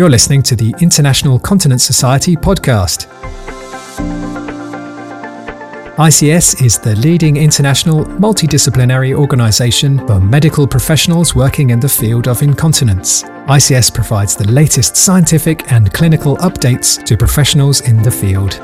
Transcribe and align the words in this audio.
You're 0.00 0.08
listening 0.08 0.42
to 0.44 0.56
the 0.56 0.74
International 0.80 1.38
Continence 1.38 1.84
Society 1.84 2.34
podcast. 2.34 3.06
ICS 5.98 6.64
is 6.64 6.78
the 6.78 6.96
leading 6.96 7.36
international 7.36 8.06
multidisciplinary 8.06 9.14
organisation 9.14 9.98
for 10.06 10.18
medical 10.18 10.66
professionals 10.66 11.34
working 11.34 11.68
in 11.68 11.80
the 11.80 11.88
field 11.90 12.28
of 12.28 12.40
incontinence. 12.40 13.24
ICS 13.24 13.92
provides 13.92 14.34
the 14.34 14.50
latest 14.50 14.96
scientific 14.96 15.70
and 15.70 15.92
clinical 15.92 16.38
updates 16.38 17.04
to 17.04 17.14
professionals 17.14 17.82
in 17.82 18.02
the 18.02 18.10
field. 18.10 18.54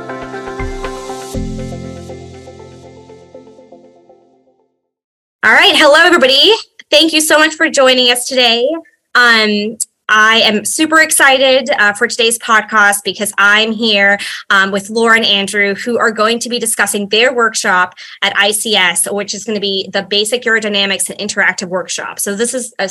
All 5.44 5.52
right. 5.52 5.76
Hello, 5.76 5.96
everybody. 5.98 6.54
Thank 6.90 7.12
you 7.12 7.20
so 7.20 7.36
much 7.36 7.56
for 7.56 7.68
joining 7.68 8.10
us 8.10 8.26
today. 8.26 8.66
Um, 9.14 9.76
I 10.08 10.36
am 10.44 10.64
super 10.64 11.00
excited 11.00 11.68
uh, 11.70 11.92
for 11.92 12.06
today's 12.06 12.38
podcast 12.38 13.02
because 13.02 13.32
I'm 13.38 13.72
here 13.72 14.18
um, 14.50 14.70
with 14.70 14.88
Laura 14.88 15.16
and 15.16 15.26
Andrew, 15.26 15.74
who 15.74 15.98
are 15.98 16.12
going 16.12 16.38
to 16.40 16.48
be 16.48 16.60
discussing 16.60 17.08
their 17.08 17.34
workshop 17.34 17.94
at 18.22 18.32
ICS, 18.34 19.12
which 19.12 19.34
is 19.34 19.44
going 19.44 19.56
to 19.56 19.60
be 19.60 19.88
the 19.92 20.04
basic 20.04 20.42
urodynamics 20.42 21.10
and 21.10 21.18
interactive 21.18 21.68
workshop. 21.68 22.20
So, 22.20 22.36
this 22.36 22.54
is 22.54 22.72
a 22.78 22.88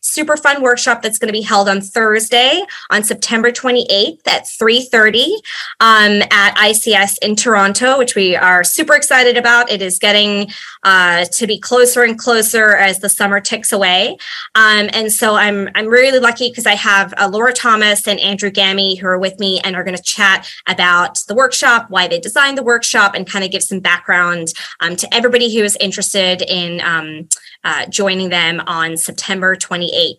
super 0.00 0.36
fun 0.36 0.60
workshop 0.60 1.02
that's 1.02 1.18
going 1.18 1.28
to 1.28 1.32
be 1.32 1.42
held 1.42 1.68
on 1.68 1.80
Thursday, 1.80 2.62
on 2.90 3.04
September 3.04 3.52
28th 3.52 4.26
at 4.26 4.42
3:30 4.44 5.36
um, 5.78 6.22
at 6.32 6.56
ICS 6.56 7.18
in 7.22 7.36
Toronto, 7.36 7.96
which 7.96 8.16
we 8.16 8.34
are 8.34 8.64
super 8.64 8.96
excited 8.96 9.36
about. 9.36 9.70
It 9.70 9.82
is 9.82 10.00
getting 10.00 10.50
uh, 10.82 11.26
to 11.26 11.46
be 11.46 11.60
closer 11.60 12.02
and 12.02 12.18
closer 12.18 12.74
as 12.74 12.98
the 12.98 13.08
summer 13.08 13.40
ticks 13.40 13.72
away, 13.72 14.16
um, 14.56 14.90
and 14.92 15.12
so 15.12 15.36
I'm 15.36 15.68
I'm 15.76 15.86
really 15.86 16.18
lucky 16.18 16.55
because 16.56 16.66
I 16.66 16.74
have 16.74 17.12
uh, 17.18 17.28
Laura 17.28 17.52
Thomas 17.52 18.08
and 18.08 18.18
Andrew 18.18 18.50
Gammie 18.50 18.98
who 18.98 19.06
are 19.06 19.18
with 19.18 19.38
me 19.38 19.60
and 19.60 19.76
are 19.76 19.84
going 19.84 19.96
to 19.96 20.02
chat 20.02 20.50
about 20.66 21.18
the 21.28 21.34
workshop, 21.34 21.90
why 21.90 22.08
they 22.08 22.18
designed 22.18 22.56
the 22.56 22.62
workshop, 22.62 23.14
and 23.14 23.26
kind 23.26 23.44
of 23.44 23.50
give 23.50 23.62
some 23.62 23.78
background 23.78 24.54
um, 24.80 24.96
to 24.96 25.14
everybody 25.14 25.54
who 25.54 25.62
is 25.62 25.76
interested 25.80 26.40
in 26.40 26.80
um, 26.80 27.28
uh, 27.62 27.84
joining 27.88 28.30
them 28.30 28.62
on 28.66 28.96
September 28.96 29.54
28th. 29.54 30.14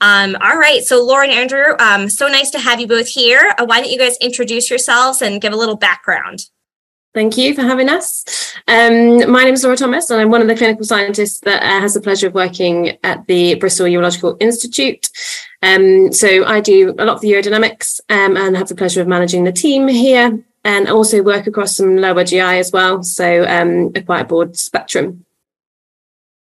Um, 0.00 0.36
all 0.40 0.56
right, 0.56 0.82
so 0.82 1.04
Laura 1.04 1.26
and 1.26 1.34
Andrew, 1.34 1.76
um, 1.78 2.08
so 2.08 2.28
nice 2.28 2.50
to 2.50 2.58
have 2.58 2.80
you 2.80 2.86
both 2.86 3.08
here. 3.08 3.54
Uh, 3.58 3.66
why 3.66 3.82
don't 3.82 3.90
you 3.90 3.98
guys 3.98 4.16
introduce 4.22 4.70
yourselves 4.70 5.20
and 5.20 5.42
give 5.42 5.52
a 5.52 5.56
little 5.56 5.76
background? 5.76 6.46
Thank 7.14 7.38
you 7.38 7.54
for 7.54 7.62
having 7.62 7.88
us. 7.88 8.24
Um, 8.66 9.30
my 9.30 9.44
name 9.44 9.54
is 9.54 9.62
Laura 9.62 9.76
Thomas, 9.76 10.10
and 10.10 10.20
I'm 10.20 10.32
one 10.32 10.42
of 10.42 10.48
the 10.48 10.56
clinical 10.56 10.84
scientists 10.84 11.38
that 11.40 11.62
uh, 11.62 11.80
has 11.80 11.94
the 11.94 12.00
pleasure 12.00 12.26
of 12.26 12.34
working 12.34 12.98
at 13.04 13.24
the 13.28 13.54
Bristol 13.54 13.86
Urological 13.86 14.36
Institute. 14.40 15.08
Um, 15.62 16.12
so 16.12 16.44
I 16.44 16.60
do 16.60 16.92
a 16.98 17.04
lot 17.04 17.14
of 17.14 17.20
the 17.20 17.30
urodynamics 17.30 18.00
um, 18.08 18.36
and 18.36 18.56
have 18.56 18.66
the 18.66 18.74
pleasure 18.74 19.00
of 19.00 19.06
managing 19.06 19.44
the 19.44 19.52
team 19.52 19.86
here, 19.86 20.42
and 20.64 20.88
also 20.88 21.22
work 21.22 21.46
across 21.46 21.76
some 21.76 21.98
lower 21.98 22.24
GI 22.24 22.40
as 22.40 22.72
well. 22.72 23.04
So 23.04 23.44
um, 23.46 23.92
a 23.94 24.02
quite 24.02 24.26
broad 24.26 24.56
spectrum. 24.56 25.24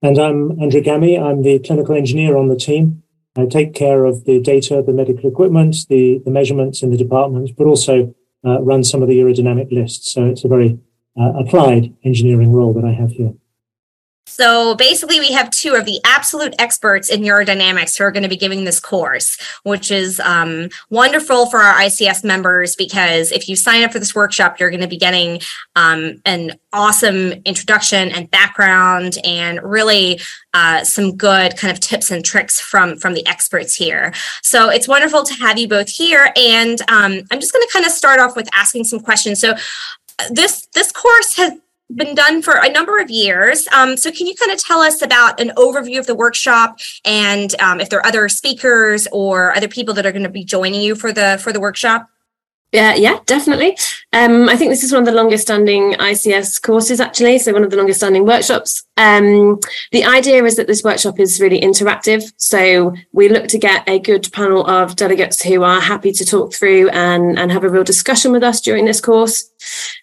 And 0.02 0.18
I'm 0.18 0.60
Andrew 0.60 0.82
Gammie. 0.82 1.22
I'm 1.22 1.44
the 1.44 1.60
clinical 1.60 1.96
engineer 1.96 2.36
on 2.36 2.48
the 2.48 2.58
team. 2.58 3.04
I 3.38 3.46
take 3.46 3.76
care 3.76 4.06
of 4.06 4.26
the 4.26 4.40
data, 4.40 4.82
the 4.84 4.92
medical 4.92 5.30
equipment, 5.30 5.76
the, 5.88 6.20
the 6.26 6.32
measurements 6.32 6.82
in 6.82 6.90
the 6.90 6.98
department, 6.98 7.52
but 7.56 7.68
also 7.68 8.16
run 8.44 8.84
some 8.84 9.02
of 9.02 9.08
the 9.08 9.18
urodynamic 9.20 9.72
lists. 9.72 10.12
So 10.12 10.26
it's 10.26 10.44
a 10.44 10.48
very 10.48 10.80
uh, 11.20 11.34
applied 11.40 11.94
engineering 12.04 12.52
role 12.52 12.74
that 12.74 12.86
I 12.86 12.92
have 12.92 13.12
here. 13.12 13.34
So 14.34 14.74
basically, 14.74 15.20
we 15.20 15.32
have 15.34 15.52
two 15.52 15.76
of 15.76 15.86
the 15.86 16.02
absolute 16.06 16.56
experts 16.58 17.12
in 17.12 17.22
urodynamics 17.22 17.96
who 17.96 18.04
are 18.04 18.12
going 18.12 18.24
to 18.24 18.30
be 18.30 18.36
giving 18.36 18.64
this 18.64 18.80
course, 18.80 19.38
which 19.62 19.92
is 19.92 20.20
um, 20.22 20.70
wonderful 20.90 21.46
for 21.52 21.60
our 21.60 21.76
ICS 21.82 22.24
members 22.24 22.76
because 22.76 23.32
if 23.32 23.48
you 23.48 23.56
sign 23.56 23.84
up 23.84 23.92
for 23.92 24.00
this 24.00 24.16
workshop, 24.16 24.60
you're 24.60 24.72
going 24.72 24.82
to 24.82 24.88
be 24.88 24.98
getting 24.98 25.40
um, 25.76 26.20
an 26.26 26.54
awesome 26.74 27.34
introduction 27.46 28.10
and 28.10 28.32
background, 28.32 29.20
and 29.24 29.62
really 29.62 30.20
uh, 30.56 30.84
some 30.84 31.16
good 31.16 31.56
kind 31.56 31.72
of 31.72 31.80
tips 31.80 32.10
and 32.10 32.26
tricks 32.26 32.60
from 32.60 32.98
from 32.98 33.14
the 33.14 33.26
experts 33.28 33.76
here. 33.76 34.16
So 34.42 34.70
it's 34.70 34.88
wonderful 34.88 35.22
to 35.26 35.34
have 35.36 35.60
you 35.60 35.68
both 35.68 35.90
here, 35.90 36.34
and 36.36 36.82
um, 36.90 37.22
I'm 37.30 37.40
just 37.40 37.54
going 37.54 37.68
to 37.68 37.70
kind 37.72 37.86
of 37.86 37.92
start 37.92 38.20
off 38.20 38.36
with 38.36 38.50
asking 38.52 38.86
some 38.86 39.00
questions. 39.00 39.40
So 39.40 39.54
this 40.32 40.66
this 40.74 40.92
course 40.92 41.38
has 41.38 41.54
been 41.96 42.16
done 42.16 42.42
for 42.42 42.54
a 42.54 42.70
number 42.70 43.00
of 43.00 43.10
years. 43.10 43.68
Um, 43.70 43.98
so, 43.98 44.12
can 44.12 44.28
you 44.28 44.36
kind 44.36 44.52
of 44.52 44.58
tell 44.58 44.80
us 44.80 45.02
about 45.02 45.40
an 45.40 45.52
overview 45.58 46.00
of 46.00 46.08
the 46.08 46.16
workshop 46.16 46.80
and 47.06 47.60
um, 47.62 47.80
if 47.80 47.90
there 47.90 48.00
are 48.00 48.06
other 48.06 48.30
speakers 48.30 49.08
or 49.12 49.56
other 49.56 49.68
people 49.68 49.94
that 49.96 50.06
are 50.06 50.12
going 50.12 50.24
to 50.24 50.30
be 50.30 50.44
joining 50.44 50.82
you 50.82 50.96
for 50.96 51.12
the 51.12 51.40
for 51.42 51.54
the 51.54 51.60
workshop? 51.60 52.10
Yeah, 52.74 52.96
yeah, 52.96 53.20
definitely. 53.28 53.78
Um, 54.14 54.50
I 54.50 54.56
think 54.56 54.72
this 54.72 54.82
is 54.82 54.92
one 54.92 55.04
of 55.04 55.06
the 55.06 55.12
longest 55.12 55.44
standing 55.44 55.94
ICS 55.94 56.60
courses, 56.60 57.00
actually. 57.00 57.38
So, 57.38 57.54
one 57.54 57.64
of 57.64 57.70
the 57.70 57.78
longest 57.78 58.00
standing 58.00 58.26
workshops. 58.26 58.84
Um, 58.96 59.60
the 59.92 60.06
idea 60.06 60.44
is 60.44 60.56
that 60.58 60.68
this 60.68 60.84
workshop 60.84 61.20
is 61.20 61.42
really 61.42 61.60
interactive. 61.60 62.32
So, 62.38 62.94
we 63.12 63.28
look 63.28 63.48
to 63.48 63.58
get 63.58 63.88
a 63.90 64.00
good 64.00 64.32
panel 64.32 64.66
of 64.68 64.96
delegates 64.96 65.42
who 65.42 65.64
are 65.64 65.82
happy 65.82 66.12
to 66.12 66.26
talk 66.26 66.54
through 66.54 66.90
and, 66.90 67.40
and 67.40 67.52
have 67.52 67.64
a 67.64 67.70
real 67.70 67.84
discussion 67.84 68.32
with 68.32 68.44
us 68.44 68.62
during 68.62 68.86
this 68.86 69.02
course. 69.02 69.50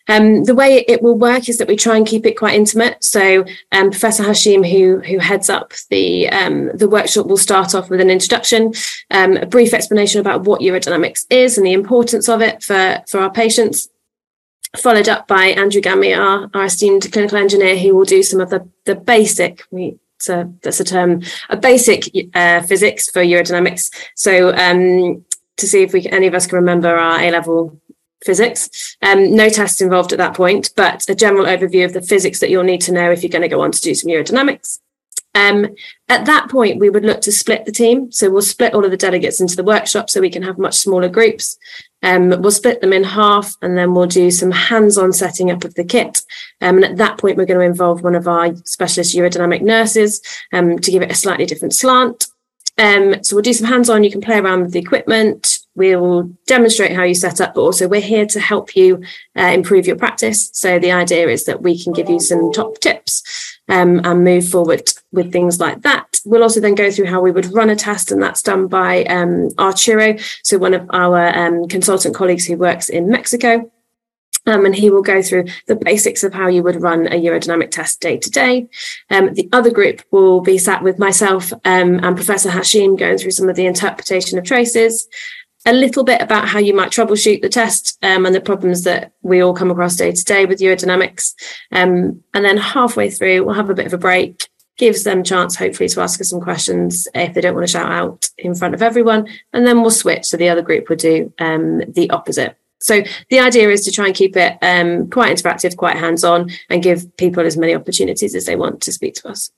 Um, 0.09 0.45
the 0.45 0.55
way 0.55 0.85
it 0.89 1.03
will 1.03 1.17
work 1.17 1.49
is 1.49 1.59
that 1.59 1.69
we 1.69 1.77
try 1.77 1.97
and 1.97 2.07
keep 2.07 2.27
it 2.27 2.37
quite 2.37 2.55
intimate. 2.55 3.05
So, 3.05 3.45
um, 3.71 3.91
Professor 3.91 4.25
Hashim, 4.25 4.69
who 4.69 4.99
who 5.01 5.19
heads 5.19 5.49
up 5.49 5.73
the 5.91 6.29
um, 6.31 6.77
the 6.77 6.89
workshop, 6.89 7.27
will 7.27 7.37
start 7.37 7.75
off 7.75 7.91
with 7.91 8.01
an 8.01 8.11
introduction, 8.11 8.73
um, 9.13 9.37
a 9.37 9.47
brief 9.47 9.73
explanation 9.73 10.21
about 10.21 10.43
what 10.43 10.63
urodynamics 10.63 11.27
is 11.31 11.57
and 11.57 11.67
the 11.67 11.73
importance 11.73 12.29
of 12.29 12.43
it 12.43 12.63
for 12.63 13.03
for 13.09 13.21
our 13.21 13.31
patients 13.31 13.89
followed 14.77 15.09
up 15.09 15.27
by 15.27 15.47
Andrew 15.47 15.81
Gammie, 15.81 16.17
our, 16.17 16.51
our 16.55 16.67
esteemed 16.67 17.11
clinical 17.13 17.39
engineer, 17.39 17.77
who 17.77 17.95
will 17.95 18.05
do 18.05 18.23
some 18.23 18.41
of 18.41 18.51
the, 18.51 18.69
the 18.85 18.95
basic, 18.95 19.63
we, 19.71 19.99
so 20.19 20.55
that's 20.63 20.81
a 20.81 20.85
term, 20.85 21.23
a 21.49 21.57
basic 21.57 22.11
uh, 22.35 22.63
physics 22.63 23.11
for 23.11 23.23
urodynamics. 23.23 23.91
So 24.15 24.55
um, 24.55 25.25
to 25.57 25.67
see 25.67 25.83
if 25.83 25.93
we 25.93 26.07
any 26.09 26.27
of 26.27 26.35
us 26.35 26.47
can 26.47 26.57
remember 26.57 26.89
our 26.89 27.21
A 27.21 27.31
level 27.31 27.81
physics. 28.25 28.97
Um, 29.03 29.35
no 29.35 29.49
tests 29.49 29.81
involved 29.81 30.13
at 30.13 30.19
that 30.19 30.35
point, 30.35 30.71
but 30.77 31.09
a 31.09 31.15
general 31.15 31.47
overview 31.47 31.85
of 31.85 31.95
the 31.95 32.03
physics 32.03 32.39
that 32.41 32.51
you'll 32.51 32.65
need 32.65 32.83
to 32.83 32.93
know 32.93 33.11
if 33.11 33.23
you're 33.23 33.31
going 33.31 33.43
to 33.43 33.49
go 33.49 33.63
on 33.63 33.73
to 33.73 33.81
do 33.81 33.95
some 33.95 34.11
urodynamics. 34.11 34.79
Um, 35.35 35.69
at 36.09 36.27
that 36.27 36.51
point, 36.51 36.81
we 36.81 36.91
would 36.91 37.05
look 37.05 37.21
to 37.23 37.33
split 37.33 37.65
the 37.65 37.73
team. 37.73 38.11
So 38.11 38.31
we'll 38.31 38.43
split 38.43 38.75
all 38.75 38.85
of 38.85 38.91
the 38.91 38.97
delegates 38.97 39.41
into 39.41 39.57
the 39.57 39.65
workshop 39.65 40.11
so 40.11 40.21
we 40.21 40.31
can 40.31 40.43
have 40.43 40.59
much 40.59 40.77
smaller 40.77 41.09
groups. 41.09 41.57
Um, 42.03 42.31
we'll 42.41 42.51
split 42.51 42.81
them 42.81 42.93
in 42.93 43.05
half 43.05 43.55
and 43.63 43.77
then 43.77 43.95
we'll 43.95 44.07
do 44.07 44.31
some 44.31 44.51
hands 44.51 44.97
on 44.97 45.13
setting 45.13 45.51
up 45.51 45.65
of 45.65 45.75
the 45.75 45.85
kit. 45.85 46.23
Um, 46.61 46.77
and 46.77 46.85
at 46.85 46.97
that 46.97 47.19
point, 47.19 47.37
we're 47.37 47.47
going 47.47 47.61
to 47.61 47.67
involve 47.67 48.03
one 48.03 48.15
of 48.15 48.27
our 48.27 48.55
specialist 48.65 49.15
urodynamic 49.15 49.63
nurses 49.63 50.21
um, 50.53 50.79
to 50.79 50.91
give 50.91 51.03
it 51.03 51.13
a 51.13 51.15
slightly 51.15 51.47
different 51.47 51.75
slant. 51.75 52.27
Um, 52.79 53.23
so 53.23 53.37
we'll 53.37 53.43
do 53.43 53.53
some 53.53 53.69
hands 53.69 53.91
on. 53.91 54.05
You 54.05 54.11
can 54.11 54.23
play 54.23 54.39
around 54.39 54.63
with 54.63 54.73
the 54.73 54.79
equipment. 54.79 55.59
We'll 55.75 56.31
demonstrate 56.47 56.97
how 56.97 57.03
you 57.03 57.15
set 57.15 57.41
up, 57.41 57.55
but 57.55 57.61
also 57.61 57.87
we're 57.87 58.01
here 58.01 58.27
to 58.27 58.41
help 58.41 58.75
you 58.75 59.03
uh, 59.37 59.51
improve 59.53 59.87
your 59.87 59.97
practice. 59.97 60.49
So 60.55 60.79
the 60.79 60.93
idea 60.93 61.29
is 61.29 61.45
that 61.45 61.63
we 61.63 61.83
can 61.83 61.93
give 61.93 62.09
you 62.09 62.21
some 62.21 62.51
top 62.53 62.79
tips 62.81 63.60
um, 63.71 64.01
and 64.05 64.25
move 64.25 64.49
forward 64.49 64.91
with 65.13 65.33
things 65.33 65.59
like 65.59 65.83
that. 65.83 66.21
We'll 66.25 66.43
also 66.43 66.61
then 66.61 66.75
go 66.75 66.91
through 66.91 67.07
how 67.07 67.21
we 67.21 67.31
would 67.31 67.53
run 67.53 67.71
a 67.71 67.77
test, 67.77 68.13
and 68.13 68.23
that's 68.23 68.43
done 68.43 68.67
by 68.67 69.05
um, 69.05 69.49
Arturo, 69.59 70.17
so 70.43 70.59
one 70.59 70.75
of 70.75 70.89
our 70.91 71.37
um, 71.37 71.67
consultant 71.69 72.15
colleagues 72.15 72.45
who 72.45 72.57
works 72.57 72.89
in 72.89 73.09
Mexico. 73.09 73.71
Um, 74.47 74.65
and 74.65 74.75
he 74.75 74.89
will 74.89 75.03
go 75.03 75.21
through 75.21 75.45
the 75.67 75.77
basics 75.77 76.25
of 76.25 76.33
how 76.33 76.49
you 76.49 76.63
would 76.63 76.81
run 76.81 77.07
a 77.09 77.21
urodynamic 77.21 77.71
test 77.71 78.01
day 78.01 78.17
to 78.17 78.31
day. 78.31 78.69
Um, 79.11 79.35
the 79.35 79.47
other 79.53 79.71
group 79.71 80.03
will 80.13 80.41
be 80.41 80.57
sat 80.57 80.83
with 80.83 80.99
myself 80.99 81.53
um, 81.53 82.03
and 82.03 82.17
Professor 82.17 82.49
Hashim 82.49 82.99
going 82.99 83.19
through 83.19 83.33
some 83.33 83.51
of 83.51 83.57
the 83.57 83.67
interpretation 83.67 84.39
of 84.39 84.45
traces, 84.45 85.09
a 85.67 85.73
little 85.73 86.05
bit 86.05 86.23
about 86.23 86.49
how 86.49 86.59
you 86.59 86.75
might 86.75 86.91
troubleshoot 86.91 87.43
the 87.43 87.49
test 87.49 87.99
um, 88.03 88.25
and 88.25 88.35
the 88.35 88.41
problems 88.41 88.85
that 88.85 89.13
we 89.23 89.43
all 89.43 89.55
come 89.55 89.71
across 89.71 89.97
day 89.97 90.13
to 90.13 90.25
day 90.25 90.47
with 90.47 90.61
urodynamics. 90.61 91.35
Um, 91.73 92.23
and 92.33 92.45
then 92.45 92.57
halfway 92.57 93.11
through, 93.11 93.45
we'll 93.45 93.55
have 93.55 93.71
a 93.71 93.75
bit 93.75 93.87
of 93.87 93.93
a 93.93 93.99
break, 93.99 94.49
gives 94.79 95.05
them 95.05 95.23
chance, 95.23 95.57
hopefully, 95.57 95.89
to 95.91 96.01
ask 96.01 96.21
us 96.21 96.31
some 96.31 96.41
questions 96.41 97.07
if 97.15 97.35
they 97.35 97.41
don't 97.41 97.55
want 97.55 97.67
to 97.67 97.73
shout 97.73 97.93
out 97.93 98.31
in 98.39 98.55
front 98.55 98.75
of 98.75 98.83
everyone. 98.83 99.29
And 99.53 99.67
then 99.67 99.83
we'll 99.83 99.91
switch. 99.91 100.25
So 100.25 100.37
the 100.37 100.49
other 100.49 100.63
group 100.63 100.89
will 100.89 100.97
do 100.97 101.33
um, 101.39 101.83
the 101.89 102.09
opposite. 102.11 102.57
So 102.83 103.03
the 103.29 103.41
idea 103.41 103.69
is 103.69 103.85
to 103.85 103.93
try 103.93 104.07
and 104.07 104.15
keep 104.15 104.37
it 104.37 104.57
um, 104.63 105.11
quite 105.11 105.37
interactive, 105.37 105.77
quite 105.77 105.99
hands 105.99 106.25
on, 106.25 106.51
and 106.71 106.83
give 106.83 107.15
people 107.19 107.45
as 107.45 107.59
many 107.59 107.75
opportunities 107.75 108.35
as 108.35 108.47
they 108.47 108.57
want 108.57 108.81
to 108.83 108.93
speak 108.93 109.15
to 109.17 109.29
us. 109.29 109.51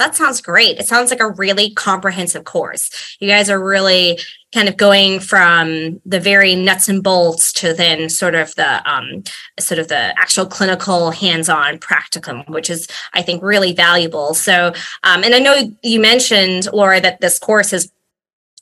That 0.00 0.16
sounds 0.16 0.40
great. 0.40 0.78
It 0.78 0.88
sounds 0.88 1.10
like 1.10 1.20
a 1.20 1.28
really 1.28 1.74
comprehensive 1.74 2.44
course. 2.44 3.16
You 3.20 3.28
guys 3.28 3.50
are 3.50 3.62
really 3.62 4.18
kind 4.54 4.66
of 4.66 4.78
going 4.78 5.20
from 5.20 6.00
the 6.06 6.18
very 6.18 6.54
nuts 6.54 6.88
and 6.88 7.02
bolts 7.02 7.52
to 7.52 7.74
then 7.74 8.08
sort 8.08 8.34
of 8.34 8.54
the 8.54 8.90
um, 8.90 9.24
sort 9.60 9.78
of 9.78 9.88
the 9.88 10.18
actual 10.18 10.46
clinical 10.46 11.10
hands-on 11.10 11.78
practicum, 11.80 12.48
which 12.48 12.70
is 12.70 12.88
I 13.12 13.20
think 13.20 13.42
really 13.42 13.74
valuable. 13.74 14.32
So, 14.32 14.72
um, 15.04 15.22
and 15.22 15.34
I 15.34 15.38
know 15.38 15.70
you 15.82 16.00
mentioned 16.00 16.72
Laura 16.72 16.98
that 17.02 17.20
this 17.20 17.38
course 17.38 17.74
is 17.74 17.92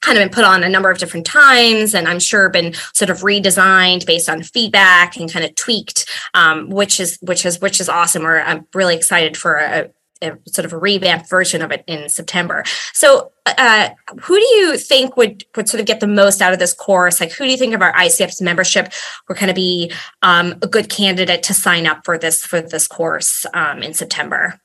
kind 0.00 0.19
of 0.19 0.23
been 0.23 0.34
put 0.34 0.44
on 0.44 0.64
a 0.64 0.69
number 0.69 0.91
of 0.91 0.99
different 0.99 1.26
times 1.26 1.93
and 1.93 2.06
i'm 2.06 2.20
sure 2.20 2.49
been 2.49 2.73
sort 2.93 3.11
of 3.11 3.19
redesigned 3.19 4.06
based 4.06 4.29
on 4.29 4.44
feedback 4.44 5.17
and 5.17 5.32
kind 5.32 5.44
of 5.44 5.52
tweaked 5.56 6.08
um, 6.34 6.70
which 6.70 7.00
is 7.00 7.19
which 7.20 7.44
is 7.44 7.61
which 7.61 7.81
is 7.81 7.88
awesome 7.88 8.25
or 8.25 8.41
i'm 8.43 8.64
really 8.75 8.94
excited 8.94 9.37
for 9.37 9.56
a, 9.56 9.91
a 10.23 10.32
sort 10.47 10.65
of 10.65 10.73
a 10.73 10.79
revamped 10.79 11.29
version 11.29 11.62
of 11.62 11.70
it 11.70 11.85
in 11.87 12.09
september. 12.09 12.65
So 12.93 13.32
uh, 13.47 13.91
who 14.20 14.38
do 14.38 14.44
you 14.56 14.76
think 14.76 15.17
would 15.17 15.44
would 15.56 15.69
sort 15.69 15.81
of 15.81 15.87
get 15.87 16.00
the 16.00 16.06
most 16.06 16.43
out 16.43 16.53
of 16.53 16.59
this 16.59 16.75
course? 16.75 17.20
Like 17.20 17.32
who 17.32 17.44
do 17.44 17.50
you 17.50 17.56
think 17.56 17.75
of 17.75 17.82
our 17.82 17.93
ICS's 17.94 18.43
membership 18.43 18.93
would 19.29 19.38
kind 19.38 19.50
of 19.50 19.56
be 19.56 19.93
um, 20.23 20.55
a 20.62 20.67
good 20.67 20.88
candidate 20.91 21.43
to 21.44 21.55
sign 21.55 21.87
up 21.87 22.05
for 22.05 22.19
this 22.19 22.44
for 22.44 22.61
this 22.61 22.87
course 22.87 23.47
um, 23.55 23.82
in 23.82 23.94
september 23.94 24.61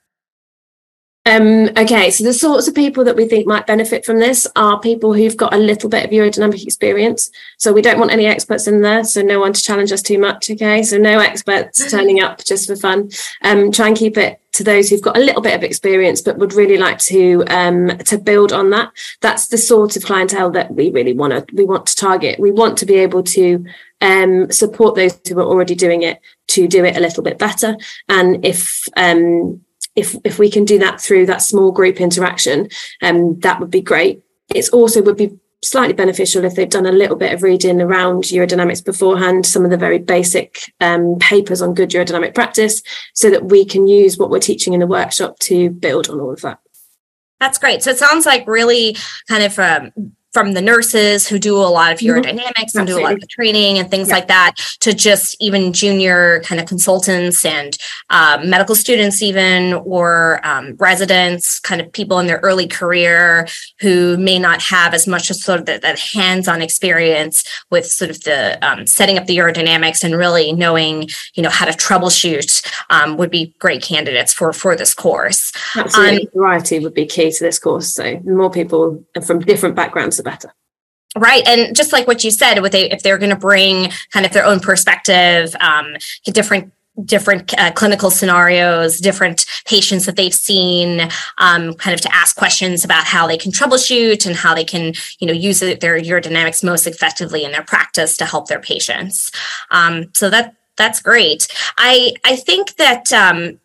um, 1.26 1.70
okay, 1.78 2.12
so 2.12 2.26
the 2.26 2.34
sorts 2.34 2.68
of 2.68 2.76
people 2.76 3.06
that 3.06 3.16
we 3.16 3.26
think 3.26 3.48
might 3.48 3.66
benefit 3.66 4.06
from 4.06 4.20
this 4.20 4.46
are 4.58 4.80
people 4.82 5.14
who've 5.14 5.38
got 5.38 5.54
a 5.54 5.58
little 5.58 5.90
bit 5.90 6.04
of 6.04 6.12
urodynamic 6.12 6.64
experience. 6.64 7.32
So 7.58 7.72
we 7.72 7.82
don't 7.82 7.98
want 7.98 8.12
any 8.12 8.26
experts 8.26 8.68
in 8.68 8.82
there, 8.82 9.06
so 9.06 9.22
no 9.22 9.40
one 9.40 9.54
to 9.54 9.62
challenge 9.62 9.94
us 9.94 10.02
too 10.02 10.20
much. 10.20 10.50
Okay, 10.50 10.84
so 10.84 10.98
no 10.98 11.20
experts 11.20 11.90
turning 11.92 12.22
up 12.22 12.44
just 12.44 12.68
for 12.68 12.76
fun. 12.76 13.10
Um, 13.42 13.72
try 13.72 13.88
and 13.88 13.96
keep 13.96 14.18
it 14.18 14.42
to 14.52 14.66
those 14.66 14.90
who've 14.90 15.02
got 15.02 15.16
a 15.16 15.22
little 15.22 15.42
bit 15.42 15.56
of 15.56 15.64
experience 15.64 16.22
but 16.22 16.38
would 16.38 16.54
really 16.54 16.78
like 16.78 17.00
to 17.00 17.44
um, 17.48 17.98
to 18.00 18.18
build 18.18 18.52
on 18.52 18.70
that. 18.72 18.92
That's 19.22 19.48
the 19.48 19.58
sort 19.58 19.96
of 19.96 20.04
clientele 20.04 20.52
that 20.52 20.74
we 20.76 20.92
really 20.92 21.14
want 21.14 21.32
to 21.32 21.56
we 21.56 21.64
want 21.64 21.86
to 21.86 21.96
target. 21.96 22.38
We 22.38 22.52
want 22.52 22.78
to 22.80 22.86
be 22.86 22.96
able 22.96 23.24
to 23.24 23.66
um, 24.02 24.52
support 24.52 24.96
those 24.96 25.18
who 25.30 25.40
are 25.40 25.46
already 25.46 25.74
doing 25.74 26.04
it 26.04 26.20
to 26.48 26.68
do 26.68 26.84
it 26.84 26.98
a 26.98 27.00
little 27.00 27.24
bit 27.24 27.40
better. 27.40 27.78
And 28.10 28.46
if 28.46 28.90
um, 28.98 29.62
if 29.96 30.16
if 30.24 30.40
we 30.40 30.50
can 30.50 30.66
do 30.66 30.80
that 30.80 31.00
through 31.00 31.26
that 31.28 31.42
small 31.42 31.72
group 31.72 32.02
interaction, 32.02 32.70
um, 33.02 33.40
that 33.40 33.60
would 33.60 33.72
be 33.72 33.82
great. 33.82 34.24
It's 34.54 34.70
also 34.70 35.02
would 35.02 35.18
be 35.18 35.38
slightly 35.64 35.94
beneficial 35.94 36.44
if 36.44 36.56
they've 36.56 36.70
done 36.70 36.86
a 36.86 36.92
little 36.92 37.16
bit 37.16 37.34
of 37.34 37.42
reading 37.42 37.82
around 37.82 38.26
urodynamics 38.26 38.84
beforehand, 38.84 39.46
some 39.46 39.64
of 39.64 39.72
the 39.72 39.78
very 39.78 39.98
basic 39.98 40.60
um, 40.82 41.18
papers 41.20 41.62
on 41.62 41.74
good 41.74 41.92
urodynamic 41.92 42.36
practice, 42.36 42.82
so 43.14 43.30
that 43.30 43.46
we 43.46 43.64
can 43.64 43.88
use 43.88 44.18
what 44.18 44.30
we're 44.30 44.40
teaching 44.40 44.74
in 44.74 44.80
the 44.80 44.88
workshop 44.88 45.40
to 45.40 45.70
build 45.70 46.10
on 46.10 46.20
all 46.20 46.34
of 46.34 46.42
that. 46.42 46.60
That's 47.40 47.58
great. 47.58 47.84
So 47.84 47.92
it 47.92 47.98
sounds 47.98 48.26
like 48.26 48.48
really 48.48 48.96
kind 49.28 49.44
of 49.44 49.60
um, 49.60 50.16
from 50.34 50.54
the 50.54 50.62
nurses 50.62 51.28
who 51.28 51.38
do 51.38 51.56
a 51.56 51.70
lot 51.70 51.94
of 51.94 52.00
mm-hmm. 52.00 52.20
urodynamics 52.20 52.76
and 52.76 52.88
do 52.88 53.00
a 53.00 53.02
lot 53.02 53.14
of 53.14 53.22
the 53.22 53.28
training 53.28 53.78
and 53.78 53.90
things 53.90 54.10
yeah. 54.10 54.16
like 54.16 54.28
that 54.28 54.56
to 54.80 54.94
just 54.94 55.38
even 55.40 55.72
junior 55.72 56.42
kind 56.42 56.60
of 56.60 56.68
consultants 56.68 57.46
and 57.46 57.78
um, 58.10 58.50
medical 58.50 58.76
students 58.76 59.22
even 59.22 59.74
or 59.74 60.42
um, 60.44 60.76
residents 60.78 61.60
kind 61.60 61.80
of 61.80 61.92
people 61.94 62.20
in 62.20 62.28
their 62.28 62.40
early 62.40 62.68
career 62.68 63.48
who 63.80 64.18
may 64.18 64.40
not 64.40 64.62
have 64.62 64.94
as 64.94 65.08
much 65.08 65.30
of 65.30 65.36
sort 65.36 65.60
of 65.60 65.66
that, 65.68 65.84
that 65.84 66.00
hands-on 66.00 66.62
experience 66.62 67.44
with 67.70 67.86
sort 67.86 68.10
of 68.10 68.22
the 68.24 68.58
um, 68.68 68.88
setting 68.88 69.18
up 69.18 69.28
the 69.28 69.38
urodynamics 69.38 70.04
and 70.04 70.16
really 70.16 70.52
knowing 70.52 71.08
you 71.36 71.44
know 71.44 71.50
how 71.50 71.66
to 71.66 71.72
troubleshoot 71.72 72.66
um, 72.90 73.18
would 73.18 73.30
be 73.30 73.54
great 73.60 73.84
candidates 73.84 74.34
for 74.34 74.52
for 74.52 74.76
this 74.76 74.94
course 74.96 75.52
Absolutely. 75.76 76.24
Um, 76.24 76.28
variety 76.34 76.80
would 76.80 76.94
be 76.96 77.06
key 77.06 77.32
to 77.32 77.44
this 77.44 77.60
course 77.60 77.94
so 77.94 78.20
more 78.24 78.50
people 78.50 79.04
from 79.26 79.40
different 79.42 79.76
backgrounds 79.76 80.23
better. 80.24 80.54
Right. 81.16 81.48
And 81.48 81.76
just 81.76 81.94
like 81.94 82.08
what 82.08 82.24
you 82.24 82.32
said, 82.32 82.60
with 82.62 82.74
a, 82.74 82.92
if 82.92 83.04
they're 83.04 83.20
going 83.20 83.30
to 83.30 83.36
bring 83.36 83.92
kind 84.12 84.26
of 84.26 84.34
their 84.34 84.46
own 84.46 84.60
perspective, 84.60 85.56
um, 85.60 85.96
different 86.26 86.74
different 87.06 87.58
uh, 87.58 87.72
clinical 87.72 88.12
scenarios, 88.12 89.00
different 89.00 89.46
patients 89.66 90.06
that 90.06 90.16
they've 90.16 90.34
seen, 90.34 91.02
um, 91.40 91.74
kind 91.74 91.94
of 91.94 92.02
to 92.02 92.14
ask 92.14 92.36
questions 92.36 92.86
about 92.86 93.04
how 93.04 93.26
they 93.26 93.38
can 93.38 93.52
troubleshoot 93.52 94.28
and 94.28 94.36
how 94.36 94.54
they 94.54 94.64
can, 94.64 94.94
you 95.20 95.26
know, 95.26 95.34
use 95.34 95.60
their 95.60 96.00
urodynamics 96.00 96.64
most 96.64 96.86
effectively 96.86 97.44
in 97.44 97.52
their 97.52 97.64
practice 97.64 98.16
to 98.18 98.26
help 98.26 98.48
their 98.48 98.60
patients. 98.60 99.32
Um, 99.72 100.12
so 100.14 100.30
that 100.30 100.56
that's 100.78 101.02
great. 101.02 101.48
I 101.78 102.14
I 102.24 102.36
think 102.36 102.76
that 102.76 103.12
um, 103.12 103.60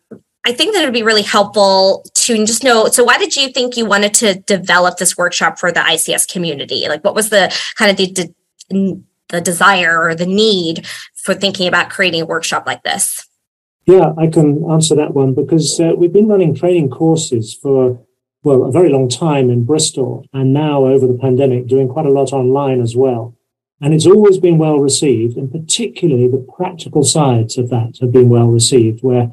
I 0.49 0.51
think 0.51 0.73
that 0.73 0.81
it 0.81 0.85
would 0.85 0.93
be 0.93 1.03
really 1.03 1.21
helpful 1.21 2.03
to 2.15 2.43
just 2.43 2.63
know. 2.63 2.87
So, 2.87 3.03
why 3.03 3.19
did 3.19 3.35
you 3.35 3.49
think 3.49 3.77
you 3.77 3.85
wanted 3.85 4.15
to 4.15 4.33
develop 4.33 4.97
this 4.97 5.15
workshop 5.15 5.59
for 5.59 5.71
the 5.71 5.79
ICS 5.79 6.27
community? 6.27 6.87
Like, 6.87 7.03
what 7.03 7.13
was 7.13 7.29
the 7.29 7.55
kind 7.75 7.91
of 7.91 7.97
the 7.97 8.33
the 9.29 9.41
desire 9.41 10.01
or 10.01 10.15
the 10.15 10.25
need 10.25 10.87
for 11.15 11.35
thinking 11.35 11.67
about 11.67 11.91
creating 11.91 12.21
a 12.23 12.25
workshop 12.25 12.65
like 12.65 12.81
this? 12.81 13.27
Yeah, 13.85 14.13
I 14.17 14.25
can 14.25 14.63
answer 14.71 14.95
that 14.95 15.13
one 15.13 15.35
because 15.35 15.79
uh, 15.79 15.93
we've 15.95 16.13
been 16.13 16.27
running 16.27 16.55
training 16.55 16.89
courses 16.89 17.53
for 17.53 18.03
well 18.41 18.63
a 18.63 18.71
very 18.71 18.89
long 18.89 19.07
time 19.07 19.51
in 19.51 19.65
Bristol, 19.65 20.25
and 20.33 20.51
now 20.51 20.85
over 20.85 21.05
the 21.05 21.19
pandemic, 21.21 21.67
doing 21.67 21.87
quite 21.87 22.07
a 22.07 22.11
lot 22.11 22.33
online 22.33 22.81
as 22.81 22.95
well. 22.95 23.35
And 23.81 23.93
it's 23.93 24.07
always 24.07 24.39
been 24.39 24.57
well 24.57 24.79
received, 24.79 25.37
and 25.37 25.51
particularly 25.51 26.27
the 26.27 26.45
practical 26.57 27.03
sides 27.03 27.55
of 27.59 27.69
that 27.69 27.99
have 28.01 28.11
been 28.11 28.29
well 28.29 28.47
received, 28.47 29.03
where 29.03 29.31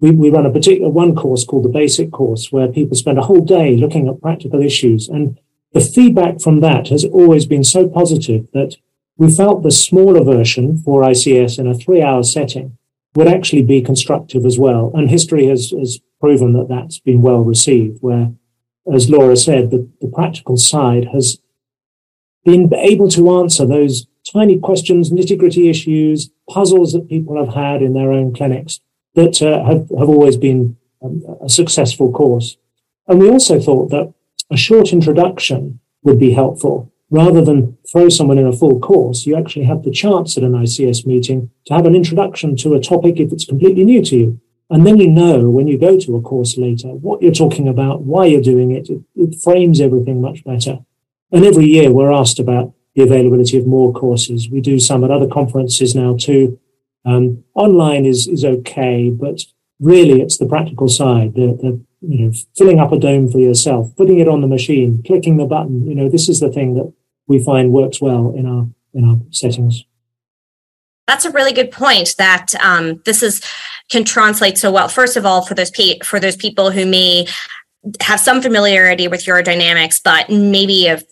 we, 0.00 0.10
we 0.10 0.30
run 0.30 0.46
a 0.46 0.52
particular 0.52 0.88
one 0.88 1.14
course 1.14 1.44
called 1.44 1.64
the 1.64 1.68
basic 1.68 2.10
course 2.12 2.52
where 2.52 2.68
people 2.68 2.96
spend 2.96 3.18
a 3.18 3.22
whole 3.22 3.44
day 3.44 3.76
looking 3.76 4.08
at 4.08 4.20
practical 4.20 4.62
issues. 4.62 5.08
And 5.08 5.38
the 5.72 5.80
feedback 5.80 6.40
from 6.40 6.60
that 6.60 6.88
has 6.88 7.04
always 7.04 7.46
been 7.46 7.64
so 7.64 7.88
positive 7.88 8.46
that 8.52 8.76
we 9.16 9.30
felt 9.30 9.62
the 9.62 9.70
smaller 9.70 10.22
version 10.22 10.78
for 10.78 11.02
ICS 11.02 11.58
in 11.58 11.66
a 11.66 11.74
three 11.74 12.02
hour 12.02 12.22
setting 12.22 12.78
would 13.14 13.26
actually 13.26 13.62
be 13.62 13.82
constructive 13.82 14.46
as 14.46 14.58
well. 14.58 14.92
And 14.94 15.10
history 15.10 15.46
has, 15.46 15.70
has 15.70 16.00
proven 16.20 16.52
that 16.52 16.68
that's 16.68 17.00
been 17.00 17.20
well 17.20 17.42
received, 17.42 17.98
where, 18.00 18.32
as 18.92 19.10
Laura 19.10 19.36
said, 19.36 19.70
the, 19.70 19.88
the 20.00 20.08
practical 20.08 20.56
side 20.56 21.08
has 21.12 21.38
been 22.44 22.72
able 22.74 23.08
to 23.08 23.38
answer 23.40 23.66
those 23.66 24.06
tiny 24.32 24.58
questions, 24.58 25.10
nitty 25.10 25.36
gritty 25.36 25.68
issues, 25.68 26.30
puzzles 26.48 26.92
that 26.92 27.08
people 27.08 27.36
have 27.44 27.54
had 27.54 27.82
in 27.82 27.94
their 27.94 28.12
own 28.12 28.32
clinics 28.32 28.80
that 29.14 29.42
uh, 29.42 29.64
have, 29.64 29.88
have 29.98 30.08
always 30.08 30.36
been 30.36 30.76
um, 31.02 31.22
a 31.42 31.48
successful 31.48 32.12
course. 32.12 32.56
And 33.06 33.18
we 33.18 33.30
also 33.30 33.58
thought 33.58 33.90
that 33.90 34.12
a 34.50 34.56
short 34.56 34.92
introduction 34.92 35.80
would 36.02 36.18
be 36.18 36.32
helpful. 36.32 36.92
Rather 37.10 37.42
than 37.42 37.76
throw 37.90 38.08
someone 38.08 38.38
in 38.38 38.46
a 38.46 38.52
full 38.52 38.78
course, 38.80 39.26
you 39.26 39.34
actually 39.34 39.64
have 39.64 39.82
the 39.82 39.90
chance 39.90 40.36
at 40.36 40.44
an 40.44 40.52
ICS 40.52 41.06
meeting 41.06 41.50
to 41.64 41.74
have 41.74 41.86
an 41.86 41.94
introduction 41.94 42.54
to 42.56 42.74
a 42.74 42.80
topic 42.80 43.18
if 43.18 43.32
it's 43.32 43.46
completely 43.46 43.84
new 43.84 44.02
to 44.02 44.16
you. 44.16 44.40
And 44.70 44.86
then 44.86 44.98
you 44.98 45.08
know 45.08 45.48
when 45.48 45.66
you 45.66 45.78
go 45.78 45.98
to 45.98 46.16
a 46.16 46.20
course 46.20 46.58
later 46.58 46.88
what 46.88 47.22
you're 47.22 47.32
talking 47.32 47.68
about, 47.68 48.02
why 48.02 48.26
you're 48.26 48.42
doing 48.42 48.72
it. 48.72 48.90
It, 48.90 49.00
it 49.16 49.40
frames 49.40 49.80
everything 49.80 50.20
much 50.20 50.44
better. 50.44 50.80
And 51.32 51.44
every 51.44 51.64
year 51.64 51.90
we're 51.90 52.12
asked 52.12 52.38
about 52.38 52.74
the 52.94 53.02
availability 53.02 53.56
of 53.56 53.66
more 53.66 53.92
courses. 53.92 54.50
We 54.50 54.60
do 54.60 54.78
some 54.78 55.04
at 55.04 55.10
other 55.10 55.28
conferences 55.28 55.94
now 55.94 56.16
too. 56.16 56.58
Um, 57.08 57.44
online 57.54 58.04
is 58.04 58.28
is 58.28 58.44
okay, 58.44 59.08
but 59.10 59.40
really 59.80 60.20
it's 60.20 60.36
the 60.36 60.46
practical 60.46 60.88
side, 60.88 61.34
the, 61.34 61.56
the 61.62 61.80
you 62.00 62.26
know 62.26 62.32
filling 62.56 62.80
up 62.80 62.92
a 62.92 62.98
dome 62.98 63.30
for 63.30 63.38
yourself, 63.38 63.94
putting 63.96 64.18
it 64.18 64.28
on 64.28 64.42
the 64.42 64.46
machine, 64.46 65.02
clicking 65.06 65.38
the 65.38 65.46
button. 65.46 65.86
You 65.86 65.94
know, 65.94 66.08
this 66.10 66.28
is 66.28 66.40
the 66.40 66.50
thing 66.50 66.74
that 66.74 66.92
we 67.26 67.42
find 67.42 67.72
works 67.72 68.00
well 68.00 68.34
in 68.36 68.46
our 68.46 68.68
in 68.92 69.08
our 69.08 69.18
settings. 69.30 69.84
That's 71.06 71.24
a 71.24 71.30
really 71.30 71.52
good 71.52 71.70
point. 71.70 72.14
That 72.18 72.48
um, 72.60 73.00
this 73.06 73.22
is 73.22 73.40
can 73.90 74.04
translate 74.04 74.58
so 74.58 74.70
well. 74.70 74.88
First 74.88 75.16
of 75.16 75.24
all, 75.24 75.40
for 75.42 75.54
those 75.54 75.70
pe- 75.70 76.00
for 76.00 76.20
those 76.20 76.36
people 76.36 76.70
who 76.70 76.84
may 76.84 77.26
have 78.02 78.20
some 78.20 78.42
familiarity 78.42 79.08
with 79.08 79.24
urodynamics, 79.24 80.02
but 80.02 80.28
maybe 80.28 80.84
have 80.84 81.04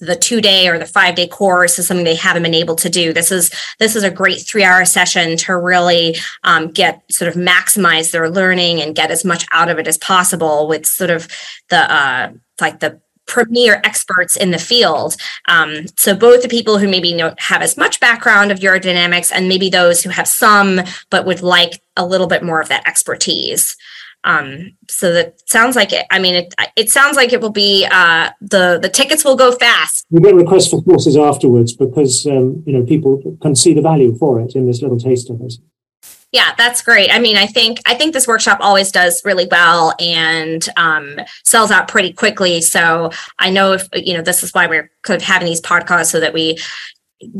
the 0.00 0.16
two 0.16 0.40
day 0.40 0.68
or 0.68 0.78
the 0.78 0.86
five 0.86 1.14
day 1.14 1.26
course 1.26 1.78
is 1.78 1.86
something 1.86 2.04
they 2.04 2.14
haven't 2.14 2.42
been 2.42 2.54
able 2.54 2.74
to 2.76 2.90
do. 2.90 3.12
This 3.12 3.30
is 3.30 3.50
this 3.78 3.96
is 3.96 4.02
a 4.02 4.10
great 4.10 4.40
three 4.40 4.64
hour 4.64 4.84
session 4.84 5.36
to 5.38 5.56
really 5.56 6.16
um, 6.42 6.70
get 6.70 7.02
sort 7.10 7.28
of 7.28 7.40
maximize 7.40 8.10
their 8.10 8.28
learning 8.28 8.80
and 8.80 8.96
get 8.96 9.10
as 9.10 9.24
much 9.24 9.46
out 9.52 9.70
of 9.70 9.78
it 9.78 9.86
as 9.86 9.98
possible 9.98 10.66
with 10.66 10.84
sort 10.84 11.10
of 11.10 11.28
the 11.70 11.92
uh, 11.92 12.32
like 12.60 12.80
the 12.80 13.00
premier 13.26 13.80
experts 13.84 14.36
in 14.36 14.50
the 14.50 14.58
field. 14.58 15.16
Um, 15.48 15.86
so 15.96 16.14
both 16.14 16.42
the 16.42 16.48
people 16.48 16.78
who 16.78 16.88
maybe 16.88 17.16
don't 17.16 17.40
have 17.40 17.62
as 17.62 17.76
much 17.76 18.00
background 18.00 18.52
of 18.52 18.58
urodynamics 18.58 19.32
and 19.34 19.48
maybe 19.48 19.70
those 19.70 20.02
who 20.02 20.10
have 20.10 20.28
some 20.28 20.80
but 21.08 21.24
would 21.24 21.42
like 21.42 21.80
a 21.96 22.04
little 22.04 22.26
bit 22.26 22.42
more 22.42 22.60
of 22.60 22.68
that 22.68 22.86
expertise. 22.86 23.76
Um, 24.24 24.76
so 24.88 25.12
that 25.12 25.48
sounds 25.48 25.76
like 25.76 25.92
it. 25.92 26.06
I 26.10 26.18
mean, 26.18 26.34
it 26.34 26.54
it 26.76 26.90
sounds 26.90 27.16
like 27.16 27.32
it 27.32 27.40
will 27.40 27.52
be 27.52 27.86
uh, 27.90 28.30
the 28.40 28.78
the 28.80 28.88
tickets 28.88 29.24
will 29.24 29.36
go 29.36 29.52
fast. 29.52 30.06
We 30.10 30.20
get 30.20 30.34
requests 30.34 30.68
for 30.68 30.82
courses 30.82 31.16
afterwards 31.16 31.74
because 31.74 32.26
um, 32.26 32.62
you 32.66 32.72
know 32.72 32.84
people 32.84 33.36
can 33.42 33.54
see 33.54 33.74
the 33.74 33.82
value 33.82 34.16
for 34.16 34.40
it 34.40 34.54
in 34.54 34.66
this 34.66 34.82
little 34.82 34.98
taste 34.98 35.30
of 35.30 35.40
it. 35.42 35.54
Yeah, 36.34 36.52
that's 36.58 36.82
great. 36.82 37.10
I 37.12 37.20
mean, 37.20 37.36
I 37.36 37.46
think 37.46 37.78
I 37.86 37.94
think 37.94 38.12
this 38.12 38.26
workshop 38.26 38.58
always 38.60 38.90
does 38.90 39.24
really 39.24 39.46
well 39.50 39.94
and 40.00 40.68
um, 40.76 41.20
sells 41.44 41.70
out 41.70 41.86
pretty 41.86 42.12
quickly. 42.12 42.60
So 42.60 43.12
I 43.38 43.50
know 43.50 43.74
if 43.74 43.86
you 43.94 44.14
know 44.14 44.22
this 44.22 44.42
is 44.42 44.52
why 44.52 44.66
we're 44.66 44.90
kind 45.02 45.20
of 45.20 45.22
having 45.22 45.46
these 45.46 45.60
podcasts 45.60 46.10
so 46.10 46.18
that 46.18 46.34
we 46.34 46.58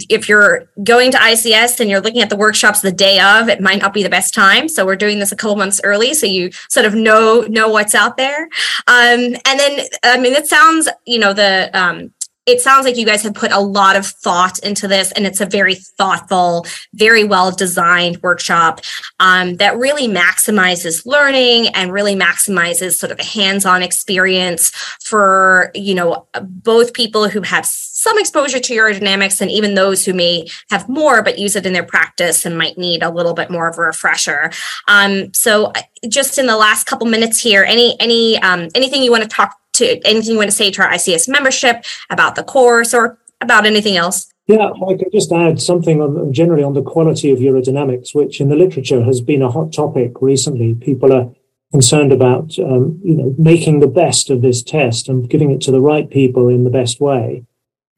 if 0.09 0.29
you're 0.29 0.69
going 0.83 1.11
to 1.11 1.19
ICS 1.19 1.81
and 1.81 1.91
you're 1.91 2.01
looking 2.01 2.23
at 2.23 2.31
the 2.31 2.37
workshops 2.37 2.81
the 2.81 2.93
day 2.93 3.21
of, 3.21 3.49
it 3.49 3.61
might 3.61 3.81
not 3.81 3.93
be 3.93 4.03
the 4.03 4.09
best 4.09 4.33
time. 4.33 4.69
So 4.69 4.87
we're 4.87 4.97
doing 4.97 5.19
this 5.19 5.33
a 5.33 5.37
couple 5.37 5.57
months 5.57 5.81
early, 5.85 6.15
so 6.15 6.27
you 6.27 6.51
sort 6.69 6.87
of 6.87 6.95
know 6.95 7.43
know 7.49 7.69
what's 7.69 7.95
out 7.95 8.17
there. 8.17 8.45
Um, 8.87 9.37
and 9.47 9.61
then, 9.61 9.87
I 10.03 10.19
mean, 10.19 10.33
it 10.33 10.47
sounds, 10.47 10.89
you 11.07 11.19
know, 11.19 11.33
the 11.33 11.71
um, 11.75 12.13
it 12.47 12.61
sounds 12.61 12.85
like 12.85 12.97
you 12.97 13.07
guys 13.07 13.23
have 13.23 13.35
put 13.35 13.53
a 13.53 13.61
lot 13.61 13.97
of 13.97 14.07
thought 14.07 14.59
into 14.61 14.87
this 14.87 15.13
and 15.13 15.27
it's 15.27 15.41
a 15.41 15.47
very 15.47 15.75
thoughtful 15.75 16.67
very 16.93 17.25
well 17.25 17.51
designed 17.51 18.23
workshop 18.23 18.81
um, 19.21 19.57
that 19.57 19.77
really 19.77 20.09
maximizes 20.09 21.07
learning 21.07 21.69
and 21.69 21.93
really 21.93 22.15
maximizes 22.15 22.97
sort 22.97 23.13
of 23.13 23.19
a 23.19 23.25
hands-on 23.25 23.83
experience 23.83 24.71
for 25.03 25.71
you 25.75 25.95
know 25.95 26.27
both 26.41 26.93
people 26.93 27.29
who 27.29 27.41
have 27.43 27.67
some 27.67 28.19
exposure 28.19 28.61
to 28.61 28.75
urodynamics 28.75 29.41
and 29.41 29.51
even 29.51 29.75
those 29.75 30.05
who 30.05 30.13
may 30.13 30.47
have 30.69 30.87
more 30.89 31.23
but 31.23 31.39
use 31.39 31.57
it 31.57 31.65
in 31.65 31.73
their 31.73 31.83
practice 31.85 32.45
and 32.45 32.59
might 32.59 32.77
need 32.77 33.03
a 33.03 33.11
little 33.11 33.33
bit 33.33 33.51
more 33.51 33.69
of 33.69 33.79
a 33.79 33.81
refresher. 33.81 34.51
Um, 34.89 35.33
so 35.33 35.73
just 36.09 36.37
in 36.37 36.47
the 36.47 36.57
last 36.57 36.85
couple 36.85 37.07
minutes 37.07 37.41
here 37.41 37.65
any 37.65 37.99
any 38.01 38.39
um, 38.43 38.69
anything 38.75 39.03
you 39.03 39.11
want 39.11 39.23
to 39.23 39.29
talk 39.29 39.59
to 39.75 40.01
anything 40.07 40.33
you 40.33 40.39
want 40.39 40.51
to 40.51 40.57
say 40.57 40.71
to 40.71 40.83
our 40.83 40.91
ICS 40.91 41.29
membership 41.29 41.85
about 42.11 42.35
the 42.35 42.43
course 42.43 42.95
or 42.95 43.19
about 43.41 43.67
anything 43.67 43.97
else? 43.97 44.33
Yeah, 44.47 44.71
I 44.87 44.95
could 44.95 45.13
just 45.13 45.33
add 45.33 45.61
something 45.61 46.03
on, 46.03 46.33
generally 46.33 46.63
on 46.63 46.75
the 46.75 46.83
quality 46.83 47.31
of 47.31 47.39
urodynamics, 47.39 48.15
which 48.15 48.41
in 48.41 48.49
the 48.49 48.57
literature 48.57 49.03
has 49.03 49.21
been 49.21 49.41
a 49.41 49.51
hot 49.51 49.73
topic 49.73 50.21
recently. 50.21 50.75
People 50.75 51.13
are 51.15 51.31
concerned 51.73 52.13
about, 52.13 52.57
um, 52.59 53.01
you 53.03 53.15
know, 53.15 53.35
making 53.39 53.81
the 53.81 53.87
best 53.87 54.31
of 54.31 54.43
this 54.43 54.63
test 54.63 55.09
and 55.09 55.31
giving 55.31 55.51
it 55.51 55.61
to 55.63 55.71
the 55.71 55.81
right 55.81 56.11
people 56.11 56.49
in 56.49 56.65
the 56.65 56.71
best 56.71 57.01
way. 57.01 57.45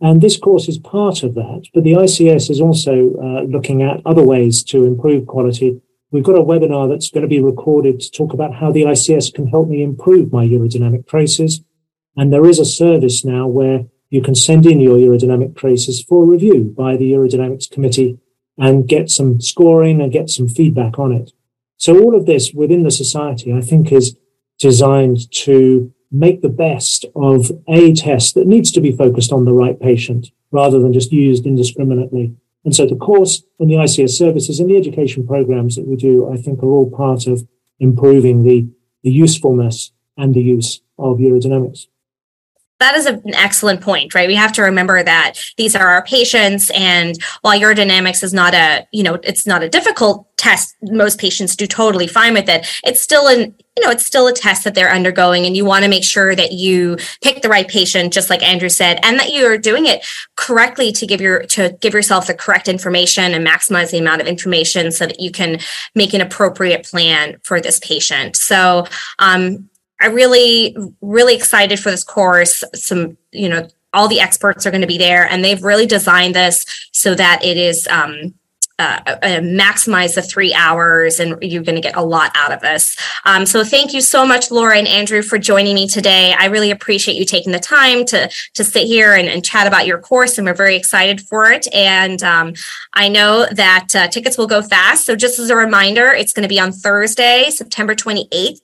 And 0.00 0.22
this 0.22 0.38
course 0.38 0.68
is 0.68 0.78
part 0.78 1.22
of 1.22 1.34
that. 1.34 1.66
But 1.74 1.84
the 1.84 1.92
ICS 1.92 2.48
is 2.48 2.60
also 2.60 3.14
uh, 3.16 3.42
looking 3.42 3.82
at 3.82 4.00
other 4.06 4.22
ways 4.22 4.62
to 4.64 4.84
improve 4.84 5.26
quality. 5.26 5.80
We've 6.12 6.24
got 6.24 6.38
a 6.38 6.42
webinar 6.42 6.88
that's 6.88 7.10
going 7.10 7.22
to 7.22 7.28
be 7.28 7.40
recorded 7.40 8.00
to 8.00 8.10
talk 8.10 8.32
about 8.32 8.54
how 8.54 8.70
the 8.70 8.82
ICS 8.82 9.34
can 9.34 9.48
help 9.48 9.68
me 9.68 9.82
improve 9.82 10.32
my 10.32 10.46
urodynamic 10.46 11.08
traces. 11.08 11.62
And 12.16 12.32
there 12.32 12.46
is 12.46 12.58
a 12.58 12.64
service 12.64 13.24
now 13.24 13.46
where 13.46 13.86
you 14.10 14.22
can 14.22 14.34
send 14.34 14.66
in 14.66 14.80
your 14.80 14.96
urodynamic 14.96 15.56
traces 15.56 16.02
for 16.02 16.24
review 16.24 16.74
by 16.76 16.96
the 16.96 17.12
urodynamics 17.12 17.70
committee 17.70 18.18
and 18.56 18.88
get 18.88 19.10
some 19.10 19.40
scoring 19.40 20.00
and 20.00 20.12
get 20.12 20.30
some 20.30 20.48
feedback 20.48 20.98
on 20.98 21.12
it. 21.12 21.32
So 21.76 22.00
all 22.02 22.16
of 22.16 22.24
this 22.24 22.52
within 22.54 22.84
the 22.84 22.90
society, 22.90 23.52
I 23.52 23.60
think 23.60 23.92
is 23.92 24.16
designed 24.58 25.30
to 25.30 25.92
make 26.10 26.40
the 26.40 26.48
best 26.48 27.04
of 27.14 27.50
a 27.68 27.92
test 27.92 28.34
that 28.34 28.46
needs 28.46 28.72
to 28.72 28.80
be 28.80 28.92
focused 28.92 29.32
on 29.32 29.44
the 29.44 29.52
right 29.52 29.78
patient 29.78 30.28
rather 30.50 30.78
than 30.78 30.92
just 30.92 31.12
used 31.12 31.44
indiscriminately. 31.44 32.34
And 32.64 32.74
so 32.74 32.86
the 32.86 32.96
course 32.96 33.42
and 33.60 33.68
the 33.68 33.74
ICS 33.74 34.10
services 34.10 34.58
and 34.58 34.70
the 34.70 34.76
education 34.76 35.26
programs 35.26 35.76
that 35.76 35.86
we 35.86 35.96
do, 35.96 36.32
I 36.32 36.36
think 36.36 36.62
are 36.62 36.66
all 36.66 36.90
part 36.90 37.26
of 37.26 37.46
improving 37.78 38.44
the, 38.44 38.68
the 39.02 39.10
usefulness 39.10 39.92
and 40.16 40.34
the 40.34 40.40
use 40.40 40.80
of 40.98 41.18
urodynamics 41.18 41.88
that 42.78 42.94
is 42.94 43.06
an 43.06 43.34
excellent 43.34 43.80
point, 43.80 44.14
right? 44.14 44.28
We 44.28 44.34
have 44.34 44.52
to 44.52 44.62
remember 44.62 45.02
that 45.02 45.34
these 45.56 45.74
are 45.74 45.86
our 45.86 46.04
patients, 46.04 46.70
and 46.70 47.16
while 47.40 47.58
urodynamics 47.58 48.22
is 48.22 48.34
not 48.34 48.54
a, 48.54 48.86
you 48.92 49.02
know, 49.02 49.14
it's 49.22 49.46
not 49.46 49.62
a 49.62 49.68
difficult 49.68 50.26
test, 50.36 50.76
most 50.82 51.18
patients 51.18 51.56
do 51.56 51.66
totally 51.66 52.06
fine 52.06 52.34
with 52.34 52.48
it. 52.48 52.66
It's 52.84 53.00
still 53.00 53.26
an, 53.28 53.54
you 53.76 53.84
know, 53.84 53.90
it's 53.90 54.04
still 54.04 54.26
a 54.26 54.32
test 54.32 54.64
that 54.64 54.74
they're 54.74 54.92
undergoing, 54.92 55.46
and 55.46 55.56
you 55.56 55.64
want 55.64 55.84
to 55.84 55.90
make 55.90 56.04
sure 56.04 56.34
that 56.34 56.52
you 56.52 56.98
pick 57.22 57.42
the 57.42 57.48
right 57.48 57.66
patient, 57.66 58.12
just 58.12 58.28
like 58.28 58.42
Andrew 58.42 58.68
said, 58.68 59.00
and 59.02 59.18
that 59.18 59.32
you're 59.32 59.58
doing 59.58 59.86
it 59.86 60.04
correctly 60.36 60.92
to 60.92 61.06
give 61.06 61.20
your 61.20 61.44
to 61.44 61.76
give 61.80 61.94
yourself 61.94 62.26
the 62.26 62.34
correct 62.34 62.68
information 62.68 63.32
and 63.32 63.46
maximize 63.46 63.90
the 63.90 63.98
amount 63.98 64.20
of 64.20 64.26
information 64.26 64.92
so 64.92 65.06
that 65.06 65.20
you 65.20 65.30
can 65.30 65.58
make 65.94 66.12
an 66.12 66.20
appropriate 66.20 66.84
plan 66.84 67.36
for 67.42 67.60
this 67.60 67.78
patient. 67.78 68.36
So, 68.36 68.86
um, 69.18 69.70
I 70.00 70.06
really, 70.06 70.76
really 71.00 71.34
excited 71.34 71.80
for 71.80 71.90
this 71.90 72.04
course. 72.04 72.62
Some, 72.74 73.16
you 73.32 73.48
know, 73.48 73.68
all 73.92 74.08
the 74.08 74.20
experts 74.20 74.66
are 74.66 74.70
going 74.70 74.82
to 74.82 74.86
be 74.86 74.98
there, 74.98 75.26
and 75.26 75.44
they've 75.44 75.62
really 75.62 75.86
designed 75.86 76.34
this 76.34 76.66
so 76.92 77.14
that 77.14 77.42
it 77.44 77.56
is 77.56 77.88
um, 77.88 78.34
uh, 78.78 79.00
uh, 79.06 79.16
maximize 79.40 80.16
the 80.16 80.20
three 80.20 80.52
hours 80.52 81.18
and 81.18 81.42
you're 81.42 81.62
going 81.62 81.76
to 81.76 81.80
get 81.80 81.96
a 81.96 82.02
lot 82.02 82.30
out 82.34 82.52
of 82.52 82.60
this. 82.60 82.94
Um, 83.24 83.46
so 83.46 83.64
thank 83.64 83.94
you 83.94 84.02
so 84.02 84.26
much, 84.26 84.50
Laura 84.50 84.76
and 84.76 84.86
Andrew, 84.86 85.22
for 85.22 85.38
joining 85.38 85.74
me 85.74 85.88
today. 85.88 86.34
I 86.38 86.46
really 86.46 86.70
appreciate 86.70 87.16
you 87.16 87.24
taking 87.24 87.52
the 87.52 87.58
time 87.58 88.04
to, 88.06 88.30
to 88.52 88.64
sit 88.64 88.86
here 88.86 89.14
and, 89.14 89.28
and 89.28 89.42
chat 89.42 89.66
about 89.66 89.86
your 89.86 89.98
course, 89.98 90.36
and 90.36 90.46
we're 90.46 90.52
very 90.52 90.76
excited 90.76 91.22
for 91.22 91.50
it. 91.50 91.66
And 91.72 92.22
um, 92.22 92.52
I 92.92 93.08
know 93.08 93.46
that 93.50 93.88
uh, 93.94 94.08
tickets 94.08 94.36
will 94.36 94.46
go 94.46 94.60
fast. 94.60 95.06
So 95.06 95.16
just 95.16 95.38
as 95.38 95.48
a 95.48 95.56
reminder, 95.56 96.08
it's 96.08 96.34
going 96.34 96.42
to 96.42 96.48
be 96.48 96.60
on 96.60 96.70
Thursday, 96.70 97.48
September 97.48 97.94
28th 97.94 98.60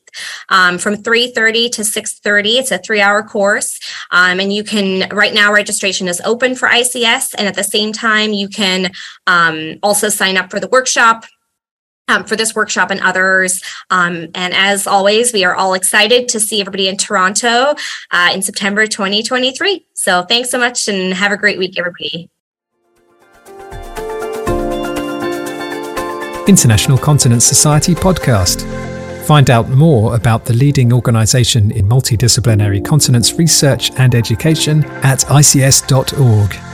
um, 0.49 0.79
from 0.79 0.97
3.30 0.97 1.73
to 1.73 1.83
6.30 1.83 2.59
it's 2.59 2.71
a 2.71 2.79
three-hour 2.79 3.23
course 3.23 3.79
um, 4.11 4.41
and 4.41 4.53
you 4.53 4.65
can 4.65 5.09
right 5.11 5.35
now 5.35 5.53
registration 5.53 6.09
is 6.09 6.21
open 6.25 6.55
for 6.55 6.69
ics 6.69 7.35
and 7.37 7.49
at 7.49 7.55
the 7.55 7.65
same 7.65 7.93
time 7.93 8.33
you 8.33 8.49
can 8.49 8.91
um, 9.27 9.79
also 9.83 10.09
sign 10.09 10.37
up 10.37 10.51
for 10.51 10.61
the 10.61 10.69
workshop 10.69 11.25
um, 12.09 12.25
for 12.25 12.37
this 12.37 12.55
workshop 12.55 12.91
and 12.91 13.01
others. 13.01 13.63
Um, 13.91 14.29
and 14.35 14.55
as 14.55 14.87
always, 14.87 15.33
we 15.33 15.45
are 15.45 15.55
all 15.55 15.75
excited 15.75 16.29
to 16.31 16.41
see 16.41 16.61
everybody 16.61 16.89
in 16.89 16.97
Toronto 16.97 17.75
uh, 18.11 18.31
in 18.35 18.43
September 18.43 18.87
2023. 18.87 19.87
So 19.95 20.23
thanks 20.23 20.51
so 20.51 20.59
much 20.59 20.89
and 20.89 21.15
have 21.15 21.33
a 21.33 21.37
great 21.37 21.59
week, 21.59 21.79
everybody. 21.79 22.29
International 26.49 26.99
Continence 26.99 27.45
Society 27.45 27.95
podcast. 27.95 28.92
Find 29.25 29.51
out 29.51 29.69
more 29.69 30.17
about 30.17 30.45
the 30.45 30.55
leading 30.55 30.93
organisation 30.93 31.71
in 31.71 31.89
multidisciplinary 31.89 32.85
continence 32.85 33.35
research 33.35 33.93
and 33.93 34.15
education 34.15 34.85
at 35.05 35.21
ics.org. 35.21 36.72